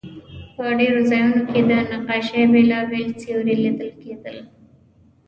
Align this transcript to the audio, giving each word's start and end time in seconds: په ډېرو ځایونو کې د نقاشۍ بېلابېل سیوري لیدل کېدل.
په 0.55 0.63
ډېرو 0.79 0.99
ځایونو 1.09 1.39
کې 1.49 1.59
د 1.69 1.71
نقاشۍ 1.91 2.43
بېلابېل 2.53 3.07
سیوري 3.21 3.55
لیدل 3.63 3.89
کېدل. 4.01 4.37